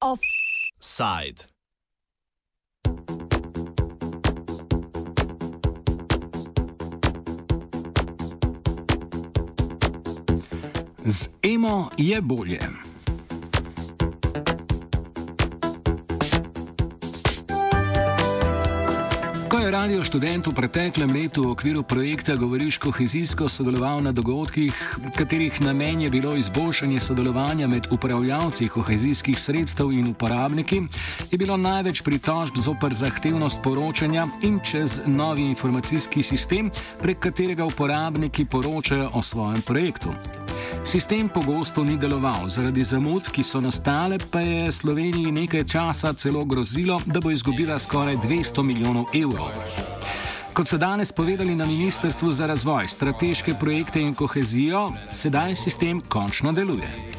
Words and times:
Offside. 0.00 1.46
Z 10.98 11.28
emo 11.42 11.90
je 11.96 12.20
bolje. 12.22 12.87
Je 19.68 19.72
radio 19.72 20.04
študent 20.04 20.46
v 20.46 20.52
preteklem 20.56 21.12
letu 21.12 21.44
v 21.44 21.52
okviru 21.52 21.82
projekta 21.82 22.36
Govoriš 22.40 22.78
kohezijsko 22.80 23.48
sodeloval 23.52 24.00
na 24.00 24.12
dogodkih, 24.16 24.72
katerih 25.12 25.60
namen 25.60 26.00
je 26.00 26.10
bilo 26.10 26.32
izboljšanje 26.36 27.00
sodelovanja 27.00 27.68
med 27.68 27.86
upravljavci 27.92 28.68
kohezijskih 28.68 29.36
sredstev 29.36 29.92
in 29.92 30.08
uporabniki, 30.08 30.80
je 31.30 31.38
bilo 31.38 31.56
največ 31.56 32.00
pritožb 32.00 32.56
zoper 32.56 32.94
zahtevnost 32.94 33.60
poročanja 33.62 34.24
in 34.42 34.56
čez 34.64 35.02
novi 35.06 35.44
informacijski 35.52 36.22
sistem, 36.22 36.70
prek 37.02 37.18
katerega 37.18 37.68
uporabniki 37.68 38.48
poročajo 38.48 39.10
o 39.12 39.22
svojem 39.22 39.60
projektu. 39.62 40.16
Sistem 40.88 41.28
pogosto 41.28 41.84
ni 41.84 41.98
deloval, 42.00 42.46
zaradi 42.48 42.80
zamud, 42.80 43.26
ki 43.28 43.42
so 43.44 43.60
nastale, 43.60 44.16
pa 44.32 44.40
je 44.40 44.72
Sloveniji 44.72 45.32
nekaj 45.36 45.64
časa 45.68 46.14
celo 46.16 46.46
grozilo, 46.48 46.96
da 47.04 47.20
bo 47.20 47.28
izgubila 47.30 47.76
skoraj 47.78 48.16
200 48.16 48.64
milijonov 48.64 49.12
evrov. 49.12 49.52
Kot 50.56 50.68
so 50.68 50.78
danes 50.80 51.12
povedali 51.12 51.52
na 51.54 51.66
Ministrstvu 51.68 52.32
za 52.32 52.46
razvoj, 52.46 52.88
strateške 52.88 53.54
projekte 53.60 54.00
in 54.00 54.14
kohezijo, 54.14 54.88
sedaj 55.10 55.54
sistem 55.60 56.00
končno 56.00 56.52
deluje. 56.56 57.17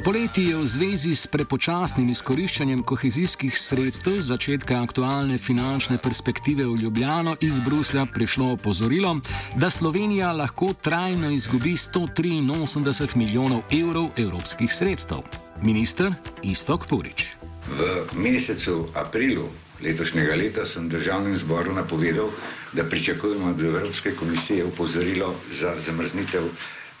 Poleti 0.00 0.48
je 0.48 0.56
v 0.56 0.64
zvezi 0.64 1.12
s 1.12 1.28
prepočasnim 1.28 2.08
izkoriščanjem 2.08 2.80
kohezijskih 2.88 3.52
sredstev 3.52 4.22
začetka 4.24 4.78
aktualne 4.80 5.36
finančne 5.36 5.98
perspektive 6.00 6.64
v 6.64 6.78
Ljubljano 6.80 7.34
iz 7.44 7.58
Bruslja 7.60 8.06
prišlo 8.08 8.54
opozorilo, 8.56 9.20
da 9.60 9.68
Slovenija 9.70 10.32
lahko 10.32 10.72
trajno 10.72 11.28
izgubi 11.30 11.76
183 11.76 13.16
milijonov 13.16 13.60
evrov 13.68 14.16
evropskih 14.16 14.72
sredstev. 14.72 15.20
Minister 15.62 16.14
Istok 16.42 16.86
Purič. 16.88 17.36
V 17.68 18.08
mesecu 18.16 18.88
aprilu 18.96 19.50
letošnjega 19.84 20.36
leta 20.36 20.64
sem 20.64 20.88
državnem 20.88 21.36
zboru 21.36 21.76
napovedal, 21.76 22.32
da 22.72 22.88
pričakujemo 22.88 23.52
od 23.52 23.60
Evropske 23.60 24.16
komisije 24.16 24.64
upozorilo 24.64 25.34
za 25.52 25.76
zamrznitev 25.76 26.44
uh, 26.44 26.54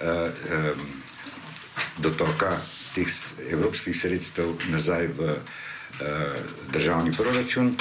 um, 0.04 0.84
dotoka 1.98 2.60
teh 2.94 3.08
evropskih 3.50 3.96
sredstev 3.96 4.54
nazaj 4.70 5.06
v 5.18 5.30
uh, 5.30 5.38
državni 6.72 7.12
proračun, 7.16 7.74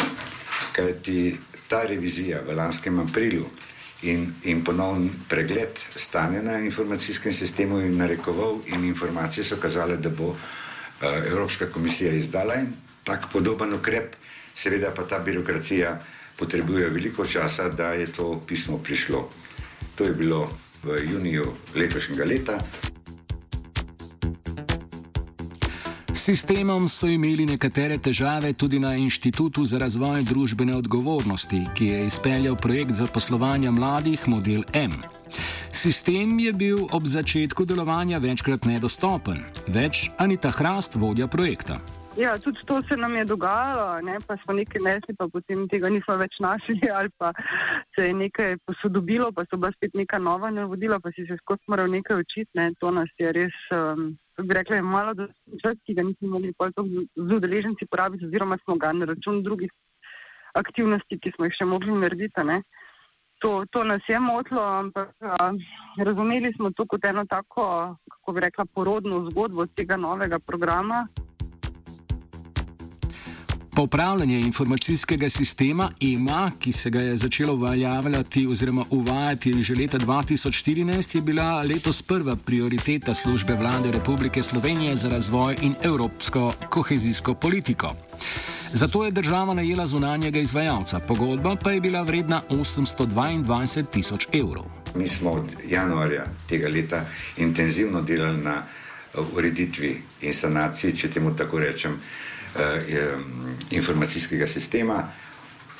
kajti 0.76 1.38
ta 1.68 1.84
revizija 1.84 2.42
v 2.46 2.56
lanskem 2.56 3.00
aprilu 3.00 3.50
in, 4.02 4.34
in 4.44 4.64
ponovni 4.64 5.12
pregled 5.30 5.80
stanja 5.96 6.42
na 6.42 6.60
informacijskem 6.60 7.34
sistemu 7.34 7.80
je 7.80 7.90
narekoval 7.90 8.62
in 8.68 8.86
informacije 8.86 9.44
so 9.44 9.58
kazale, 9.58 9.98
da 9.98 10.10
bo 10.10 10.30
uh, 10.30 10.38
Evropska 11.02 11.72
komisija 11.72 12.14
izdala 12.14 12.56
in 12.56 12.74
tak 13.04 13.30
podoben 13.34 13.74
ukrep, 13.74 14.16
seveda 14.56 14.92
pa 14.96 15.04
ta 15.04 15.20
birokracija 15.20 16.00
potrebuje 16.38 16.90
veliko 16.90 17.26
časa, 17.26 17.70
da 17.70 17.94
je 17.94 18.08
to 18.08 18.42
pismo 18.48 18.78
prišlo. 18.78 19.30
To 19.96 20.04
je 20.04 20.14
bilo 20.14 20.48
v 20.84 21.02
juniju 21.12 21.54
letošnjega 21.76 22.26
leta. 22.26 22.60
Sistemom 26.30 26.86
so 26.86 27.08
imeli 27.10 27.46
nekatere 27.50 27.96
težave 27.98 28.52
tudi 28.54 28.78
na 28.80 28.92
Inštitutu 28.94 29.64
za 29.66 29.80
razvoj 29.82 30.22
družbene 30.30 30.76
odgovornosti, 30.78 31.64
ki 31.74 31.86
je 31.88 32.06
izpeljal 32.06 32.56
projekt 32.56 32.92
za 33.02 33.08
poslovanje 33.14 33.72
mladih 33.72 34.28
Model 34.28 34.62
M. 34.74 34.94
Sistem 35.74 36.38
je 36.40 36.54
bil 36.54 36.86
ob 36.94 37.10
začetku 37.10 37.66
delovanja 37.66 38.22
večkrat 38.22 38.70
nedostopen, 38.70 39.42
več 39.74 40.12
Anita 40.22 40.54
Hrast 40.54 41.00
vodja 41.02 41.28
projekta. 41.28 41.80
Ja, 42.18 42.38
tudi 42.38 42.62
to 42.66 42.78
se 42.86 42.98
nam 42.98 43.16
je 43.16 43.26
dogajalo, 43.26 44.02
ne? 44.02 44.22
pa 44.28 44.38
smo 44.44 44.54
nekaj 44.54 44.82
nesli, 44.86 45.18
pa 45.18 45.26
potem 45.34 45.66
tega 45.72 45.90
nismo 45.90 46.14
več 46.20 46.38
našli, 46.46 46.78
ali 46.98 47.10
pa 47.18 47.34
se 47.96 48.06
je 48.06 48.14
nekaj 48.14 48.58
posodobilo, 48.70 49.32
pa 49.32 49.50
so 49.50 49.58
bila 49.58 49.74
spet 49.74 49.98
neka 49.98 50.22
nova 50.22 50.54
navodila, 50.54 51.00
pa 51.00 51.10
si 51.10 51.26
se 51.26 51.42
skozi 51.42 51.74
moral 51.74 51.90
nekaj 51.90 52.22
učiti. 52.22 52.52
Ne? 52.54 52.74
To 52.84 52.92
nas 52.94 53.10
je 53.18 53.34
res 53.34 53.62
um, 53.74 54.12
bi 54.44 54.54
rekla, 54.54 54.76
je 54.76 54.82
malo 54.82 55.14
čas, 55.62 55.78
ki 55.86 55.94
ga 55.94 56.04
nismo 56.04 56.30
mogli 56.36 56.54
z 57.16 57.30
udeleženci 57.36 57.86
porabiti, 57.92 58.26
oziroma 58.26 58.58
smo 58.64 58.76
ga 58.76 58.92
na 58.94 59.06
račun 59.06 59.44
drugih 59.44 59.72
aktivnosti, 60.54 61.20
ki 61.20 61.32
smo 61.36 61.46
jih 61.46 61.58
še 61.58 61.66
mogli 61.66 61.96
narediti. 61.96 62.60
To, 63.40 63.64
to 63.72 63.84
nas 63.88 64.04
je 64.10 64.20
motilo, 64.20 64.62
ampak 64.62 65.14
a, 65.24 65.52
razumeli 66.04 66.52
smo 66.58 66.74
to 66.76 66.84
kot 66.86 67.06
eno 67.08 67.24
tako, 67.26 67.96
kako 68.12 68.34
bi 68.36 68.44
rekla, 68.44 68.66
porodno 68.76 69.30
zgodbo 69.30 69.66
tega 69.66 69.96
novega 69.96 70.40
programa. 70.40 71.06
Popravljanje 73.80 74.40
informacijskega 74.40 75.30
sistema 75.30 75.92
EMA, 76.02 76.52
ki 76.60 76.72
se 76.72 76.90
ga 76.90 77.02
je 77.02 77.18
začelo 77.18 77.54
uveljavljati 77.54 78.48
oziroma 78.48 78.86
uvajati 78.90 79.64
že 79.64 79.76
leta 79.76 79.98
2014, 79.98 81.16
je 81.16 81.22
bila 81.22 81.62
letos 81.62 82.02
prva 82.02 82.36
prioriteta 82.36 83.14
službe 83.14 83.54
vlade 83.54 83.92
Republike 83.92 84.42
Slovenije 84.42 84.96
za 84.96 85.10
razvoj 85.10 85.56
in 85.62 85.76
evropsko 85.84 86.54
kohezijsko 86.70 87.34
politiko. 87.34 87.96
Zato 88.74 89.06
je 89.06 89.12
država 89.12 89.54
najela 89.54 89.88
zunanjega 89.88 90.40
izvajalca, 90.40 91.00
pogodba 91.00 91.56
pa 91.56 91.72
je 91.72 91.82
bila 91.82 92.02
vredna 92.02 92.42
822 92.50 93.86
tisoč 93.92 94.28
evrov. 94.34 94.66
Mi 94.96 95.08
smo 95.08 95.32
od 95.32 95.46
januarja 95.70 96.26
tega 96.50 96.68
leta 96.68 97.06
intenzivno 97.38 98.02
delali 98.02 98.38
na 98.38 98.64
ureditvi 99.34 100.02
in 100.22 100.34
sanaciji, 100.34 100.96
če 100.96 101.12
temu 101.12 101.36
tako 101.36 101.60
rečem. 101.60 102.00
Eh, 102.56 103.18
informacijskega 103.70 104.48
sistema. 104.48 105.04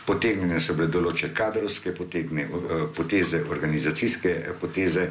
Potegnjene 0.06 0.60
so 0.62 0.76
bile 0.78 0.88
določene 0.88 1.34
kadrovske 1.34 1.92
potegne, 1.98 2.44
eh, 2.44 2.84
poteze, 2.96 3.42
organizacijske 3.50 4.54
poteze 4.62 5.10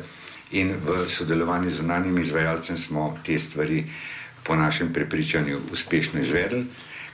in 0.51 0.75
v 0.81 1.09
sodelovanju 1.09 1.71
z 1.71 1.81
unanjim 1.81 2.19
izvajalcem 2.19 2.79
smo 2.79 3.19
te 3.27 3.39
stvari 3.39 3.85
po 4.43 4.55
našem 4.55 4.93
prepričanju 4.93 5.59
uspešno 5.73 6.21
izvedli. 6.21 6.67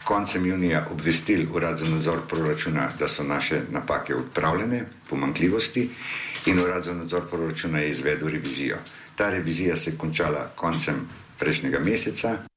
Koncem 0.04 0.46
junija 0.46 0.86
obvestili 0.92 1.48
Urad 1.52 1.78
za 1.78 1.88
nadzor 1.88 2.20
proračuna, 2.28 2.90
da 2.98 3.08
so 3.08 3.22
naše 3.22 3.62
napake 3.70 4.14
odpravljene, 4.14 4.84
pomankljivosti 5.08 5.90
in 6.46 6.60
Urad 6.60 6.84
za 6.84 6.94
nadzor 6.94 7.28
proračuna 7.30 7.78
je 7.78 7.90
izvedel 7.90 8.28
revizijo. 8.28 8.76
Ta 9.16 9.30
revizija 9.30 9.76
se 9.76 9.90
je 9.90 9.98
končala 9.98 10.50
koncem 10.54 11.08
prejšnjega 11.38 11.78
meseca. 11.78 12.53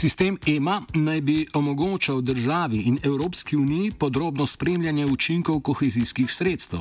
Sistem 0.00 0.38
EMA 0.46 0.80
naj 0.94 1.20
bi 1.20 1.46
omogočal 1.54 2.20
državi 2.20 2.78
in 2.88 2.98
Evropski 3.04 3.56
uniji 3.56 3.92
podrobno 3.98 4.46
spremljanje 4.46 5.06
učinkov 5.06 5.60
kohezijskih 5.60 6.32
sredstev. 6.32 6.80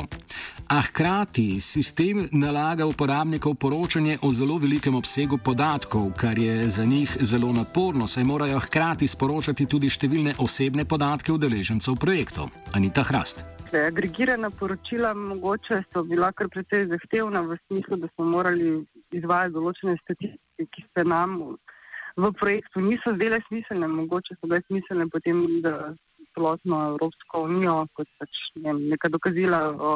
A 0.68 0.82
hkrati 0.82 1.60
sistem 1.60 2.30
nalaga 2.32 2.86
uporabnikov 2.86 3.56
poročanje 3.56 4.18
o 4.22 4.32
zelo 4.32 4.58
velikem 4.58 4.96
obsegu 4.96 5.38
podatkov, 5.38 6.12
kar 6.18 6.40
je 6.40 6.70
za 6.70 6.86
njih 6.86 7.18
zelo 7.20 7.52
naporno, 7.54 8.08
saj 8.08 8.24
morajo 8.24 8.60
hkrati 8.60 9.08
sporočati 9.08 9.66
tudi 9.66 9.90
številne 9.90 10.38
osebne 10.40 10.86
podatke 10.86 11.36
udeležencev 11.36 12.00
projektov. 12.00 12.54
Anita 12.74 13.04
Hrast. 13.04 13.44
Agregirana 13.88 14.50
poročila 14.50 15.14
mogoče 15.14 15.84
so 15.92 16.04
bila 16.04 16.32
kar 16.32 16.48
precej 16.48 16.88
zahtevna 16.88 17.42
v 17.42 17.60
smislu, 17.68 18.00
da 18.00 18.08
smo 18.16 18.32
morali 18.32 18.78
izvajati 19.12 19.54
določene 19.60 19.98
statistike, 20.06 20.70
ki 20.72 20.88
se 20.96 21.04
nam 21.04 21.58
v 22.20 22.32
projektu 22.40 22.82
niso 22.84 23.16
zdele 23.16 23.40
smiselne, 23.48 23.88
mogoče 23.88 24.38
so 24.38 24.48
bile 24.48 24.62
smiselne 24.68 25.10
potem 25.14 25.44
za 25.64 25.74
celotno 26.34 26.82
Evropsko 26.94 27.46
unijo, 27.48 27.86
kot 27.98 28.10
pač 28.20 28.42
ne, 28.64 28.74
neka 28.94 29.10
dokazila 29.10 29.62
o 29.74 29.94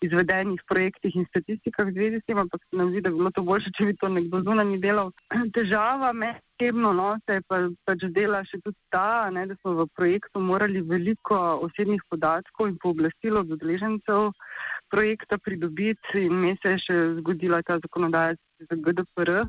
izvedenih 0.00 0.60
projektih 0.68 1.16
in 1.16 1.26
statistikah 1.28 1.88
v 1.88 1.94
zvezi 1.96 2.20
s 2.20 2.26
tem, 2.26 2.38
ampak 2.40 2.62
se 2.64 2.76
nam 2.76 2.90
zdi, 2.90 3.02
da 3.04 3.10
bi 3.12 3.20
bilo 3.20 3.32
to 3.36 3.44
boljše, 3.44 3.72
če 3.76 3.90
bi 3.90 3.96
to 4.00 4.08
nekdo 4.08 4.40
zunanji 4.46 4.80
delal. 4.80 5.12
Težava 5.56 6.12
med 6.16 6.40
osebno 6.60 6.92
no, 6.92 7.18
se 7.26 7.38
je 7.38 7.42
pa, 7.48 7.58
pač 7.88 8.04
dela 8.16 8.42
še 8.44 8.60
tudi 8.64 8.76
ta, 8.92 9.30
ne, 9.32 9.46
da 9.48 9.56
smo 9.60 9.72
v 9.78 9.86
projektu 9.96 10.40
morali 10.44 10.82
veliko 10.84 11.36
osebnih 11.66 12.02
podatkov 12.12 12.68
in 12.68 12.76
pooblastilo 12.82 13.40
od 13.40 13.54
odležencev 13.56 14.32
projekta 14.92 15.38
pridobiti 15.38 16.26
in 16.26 16.34
me 16.42 16.56
se 16.60 16.74
je 16.74 16.82
še 16.84 16.96
zgodila 17.20 17.62
ta 17.62 17.78
zakonodaja 17.80 18.36
za 18.68 18.76
GDPR. 18.76 19.46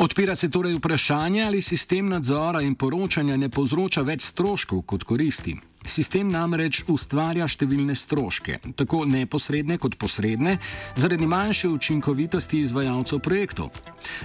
Odpira 0.00 0.34
se 0.34 0.48
torej 0.50 0.74
vprašanje, 0.74 1.42
ali 1.44 1.62
sistem 1.62 2.08
nadzora 2.08 2.62
in 2.62 2.74
poročanja 2.74 3.36
ne 3.36 3.50
povzroča 3.52 4.00
več 4.00 4.22
stroškov 4.24 4.80
kot 4.88 5.02
koristi. 5.04 5.52
Sistem 5.84 6.30
namreč 6.32 6.78
ustvarja 6.88 7.44
številne 7.44 7.92
stroške, 7.92 8.56
tako 8.80 9.02
neposredne 9.04 9.76
kot 9.76 9.98
posredne, 10.00 10.56
zaradi 10.96 11.28
manjše 11.28 11.68
učinkovitosti 11.68 12.62
izvajalcev 12.64 13.20
projektov. 13.20 13.76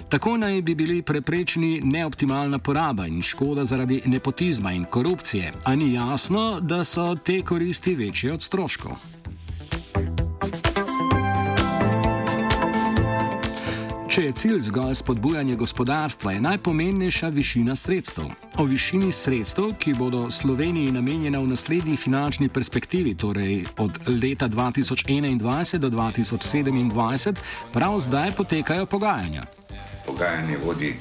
Tako 0.08 0.38
naj 0.40 0.62
bi 0.64 0.78
bili 0.80 1.02
preprečeni 1.04 1.82
neoptimalna 1.84 2.60
poraba 2.64 3.10
in 3.12 3.20
škoda 3.20 3.68
zaradi 3.68 4.00
nepotizma 4.08 4.72
in 4.72 4.88
korupcije, 4.88 5.52
a 5.66 5.76
ni 5.76 5.92
jasno, 5.98 6.62
da 6.62 6.86
so 6.88 7.12
te 7.20 7.42
koristi 7.44 7.98
večje 8.00 8.32
od 8.34 8.48
stroškov. 8.48 9.25
Če 14.16 14.22
je 14.30 14.32
cilj 14.32 14.60
zgolj 14.70 14.94
spodbujanje 14.96 15.58
gospodarstva, 15.60 16.32
je 16.32 16.42
najpomembnejša 16.42 17.30
višina 17.36 17.74
sredstev. 17.76 18.30
O 18.56 18.64
višini 18.64 19.10
sredstev, 19.12 19.74
ki 19.76 19.92
bodo 20.00 20.30
Sloveniji 20.32 20.94
namenjena 20.96 21.42
v 21.44 21.50
naslednji 21.52 21.98
finančni 22.00 22.48
perspektivi, 22.48 23.12
torej 23.20 23.66
od 23.76 24.00
leta 24.08 24.48
2021 24.48 25.82
do 25.84 25.90
2027, 25.92 27.42
prav 27.74 28.00
zdaj 28.00 28.32
potekajo 28.38 28.86
pogajanja. 28.86 29.44
Pogajanje 30.08 30.62
vodi 30.64 30.94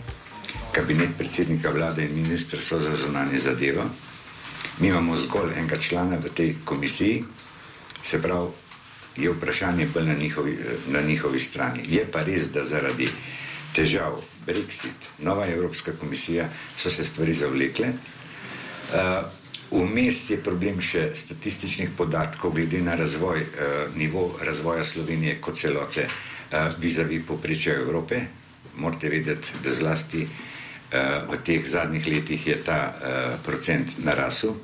kabinet 0.74 1.14
predsednika 1.18 1.70
vlade 1.70 2.08
in 2.08 2.18
ministrstvo 2.18 2.80
za 2.80 2.96
zunanje 2.96 3.38
zadeve. 3.38 3.86
Mi 4.80 4.90
imamo 4.90 5.14
zgolj 5.16 5.54
enega 5.54 5.78
člana 5.78 6.18
v 6.18 6.34
tej 6.34 6.56
komisiji, 6.64 7.22
se 8.02 8.22
pravi 8.22 8.63
je 9.16 9.30
vprašanje 9.30 9.86
bolj 9.94 10.06
na 10.06 10.14
njihovi, 10.14 10.58
na 10.88 11.00
njihovi 11.00 11.40
strani. 11.40 11.84
Je 11.88 12.06
pa 12.12 12.22
res, 12.22 12.50
da 12.52 12.64
zaradi 12.64 13.08
težav 13.74 14.20
Brexit, 14.46 15.08
nova 15.18 15.46
Evropska 15.46 15.92
komisija, 16.00 16.48
so 16.76 16.90
se 16.90 17.04
stvari 17.04 17.34
zavlekle. 17.34 17.88
Uh, 18.94 19.24
vmes 19.70 20.30
je 20.30 20.38
problem 20.42 20.80
še 20.80 21.08
statističnih 21.16 21.94
podatkov 21.96 22.52
glede 22.54 22.82
na 22.82 22.94
razvoj, 22.94 23.40
uh, 23.40 23.96
nivo 23.96 24.28
razvoja 24.42 24.84
Slovenije 24.84 25.40
kot 25.40 25.58
celote 25.58 26.06
uh, 26.06 26.68
vizavi 26.78 27.22
poprečja 27.26 27.74
Evrope. 27.80 28.20
Morate 28.76 29.08
vedeti, 29.08 29.54
da 29.64 29.72
zlasti 29.74 30.26
uh, 30.26 31.30
v 31.30 31.40
teh 31.46 31.66
zadnjih 31.66 32.06
letih 32.06 32.46
je 32.46 32.60
ta 32.66 32.80
uh, 32.92 33.34
procent 33.46 33.98
narasel. 34.04 34.54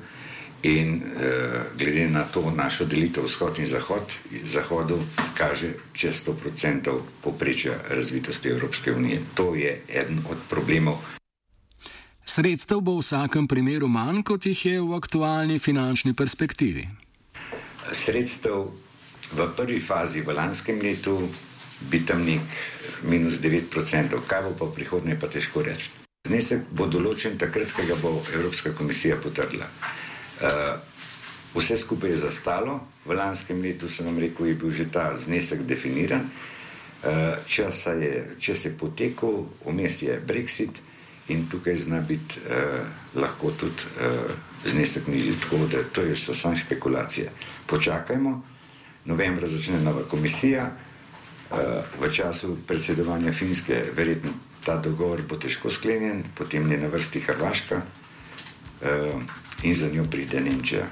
In 0.61 1.01
uh, 1.01 1.77
glede 1.77 2.09
na 2.09 2.23
to 2.23 2.51
našo 2.55 2.85
delitev 2.85 3.25
vzhod 3.25 3.59
in 3.59 3.67
zahod, 3.67 4.13
zahodu 4.45 4.99
kaže 5.33 5.73
čez 5.93 6.21
100% 6.27 6.99
poprečja 7.21 7.73
razvitosti 7.89 8.49
Evropske 8.49 8.93
unije. 8.93 9.21
To 9.33 9.55
je 9.55 9.81
eden 9.89 10.21
od 10.29 10.37
problemov. 10.49 11.01
Sredstev 12.25 12.79
bo 12.81 12.95
v 12.95 13.01
vsakem 13.01 13.47
primeru 13.47 13.87
manj, 13.87 14.21
kot 14.23 14.45
jih 14.45 14.65
je 14.65 14.77
v 14.81 14.93
aktualni 14.95 15.59
finančni 15.59 16.13
perspektivi. 16.13 16.87
Sredstev 17.91 18.69
v 19.33 19.47
prvi 19.57 19.79
fazi 19.81 20.21
v 20.21 20.31
lanskem 20.31 20.79
letu 20.79 21.17
bi 21.89 22.05
tam 22.05 22.23
nek 22.25 22.45
minus 23.03 23.41
9%, 23.41 24.21
kaj 24.27 24.41
bo 24.47 24.51
pa 24.53 24.65
v 24.69 24.75
prihodnje, 24.77 25.17
pa 25.17 25.27
težko 25.27 25.65
reči. 25.65 25.89
Znesek 26.27 26.69
bo 26.69 26.85
določen 26.85 27.35
takrat, 27.41 27.73
ko 27.73 27.83
ga 27.83 27.97
bo 27.97 28.21
Evropska 28.29 28.71
komisija 28.77 29.17
potrdila. 29.17 29.65
Uh, 30.41 30.79
vse 31.55 31.77
skupaj 31.77 32.09
je 32.09 32.17
zastalo, 32.17 32.79
v 33.05 33.13
lanskem 33.13 33.61
letu 33.61 33.89
sem 33.89 34.05
vam 34.05 34.19
rekel, 34.19 34.45
je 34.45 34.55
bil 34.55 34.71
že 34.71 34.89
ta 34.91 35.13
znesek 35.17 35.61
definiran. 35.67 36.29
Uh, 37.01 37.37
je, 37.45 38.35
čas 38.39 38.65
je 38.65 38.71
potekel, 38.77 39.45
vmes 39.65 40.01
je 40.01 40.21
Brexit 40.21 40.81
in 41.27 41.47
tukaj 41.49 41.77
zna 41.77 42.01
biti 42.01 42.41
uh, 42.45 42.85
lahko 43.15 43.51
tudi 43.51 43.85
znesek 44.65 45.07
nižji. 45.07 45.37
Tako 45.41 45.65
da 45.71 45.83
to 45.83 46.01
je 46.01 46.15
samo 46.15 46.55
špekulacija. 46.55 47.31
Počakajmo, 47.65 48.41
novembra 49.05 49.47
začne 49.47 49.81
nova 49.81 50.03
komisija, 50.03 50.71
v 51.99 52.07
času 52.13 52.57
predsedovanja 52.67 53.33
Finske, 53.33 53.83
verjetno 53.95 54.31
ta 54.63 54.77
dogovor 54.77 55.21
bo 55.27 55.35
težko 55.35 55.69
sklenjen, 55.69 56.23
potem 56.35 56.71
je 56.71 56.77
na 56.77 56.87
vrsti 56.87 57.19
Hrvaška. 57.19 57.81
Uh, 58.81 59.21
in 59.63 59.75
za 59.75 59.87
njo 59.93 60.05
pride 60.11 60.41
Nemčija. 60.41 60.87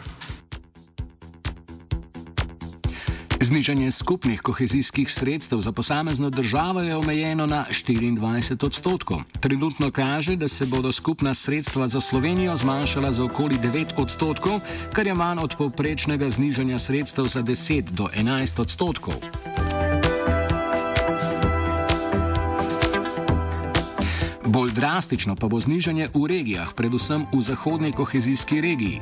Znižanje 3.42 3.92
skupnih 3.92 4.42
kohezijskih 4.42 5.12
sredstev 5.12 5.60
za 5.60 5.72
posamezno 5.72 6.30
državo 6.30 6.82
je 6.82 6.96
omejeno 6.96 7.46
na 7.46 7.66
24 7.72 8.66
odstotkov. 8.66 9.22
Trenutno 9.40 9.92
kaže, 9.92 10.36
da 10.36 10.48
se 10.48 10.66
bodo 10.66 10.92
skupna 10.92 11.34
sredstva 11.34 11.88
za 11.88 12.02
Slovenijo 12.02 12.56
zmanjšala 12.56 13.12
za 13.12 13.24
okoli 13.24 13.56
9 13.56 13.86
odstotkov, 13.98 14.60
kar 14.94 15.08
je 15.08 15.14
manj 15.14 15.40
od 15.40 15.56
povprečnega 15.58 16.30
znižanja 16.30 16.80
sredstev 16.80 17.26
za 17.26 17.44
10 17.44 17.82
do 17.82 18.08
11 18.18 18.62
odstotkov. 18.62 19.14
Bolj 24.50 24.72
drastično 24.72 25.36
pa 25.36 25.48
bo 25.48 25.60
znižanje 25.60 26.08
v 26.14 26.26
regijah, 26.26 26.74
predvsem 26.74 27.26
v 27.34 27.42
zahodni 27.42 27.92
kohezijski 27.94 28.62
regiji. 28.62 29.02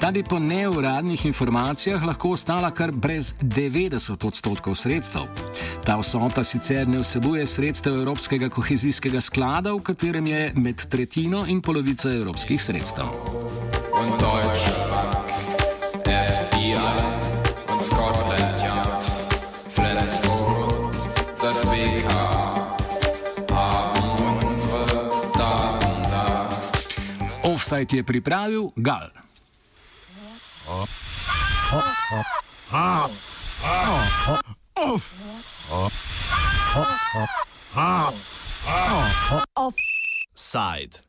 Ta 0.00 0.10
bi 0.10 0.22
po 0.24 0.38
neuradnih 0.38 1.26
informacijah 1.26 2.00
lahko 2.02 2.32
ostala 2.32 2.70
kar 2.70 2.92
brez 2.92 3.34
90 3.42 4.26
odstotkov 4.26 4.74
sredstev. 4.74 5.28
Ta 5.84 5.98
vsota 6.00 6.44
sicer 6.44 6.88
ne 6.88 7.04
vsebuje 7.04 7.46
sredstev 7.46 8.00
Evropskega 8.00 8.48
kohezijskega 8.48 9.20
sklada, 9.20 9.76
v 9.76 9.84
katerem 9.84 10.26
je 10.26 10.52
med 10.56 10.88
tretjino 10.88 11.44
in 11.46 11.60
polovico 11.60 12.08
evropskih 12.08 12.62
sredstev. 12.62 13.12
Offside 27.66 27.96
je 27.96 28.02
pripravil 28.06 28.70
Gal. 28.78 29.10
Offside. 39.58 41.02